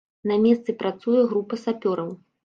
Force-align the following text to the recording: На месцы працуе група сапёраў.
На 0.29 0.35
месцы 0.45 0.73
працуе 0.79 1.25
група 1.33 1.59
сапёраў. 1.65 2.09